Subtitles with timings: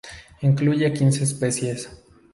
[0.41, 1.87] Incluye quince especies.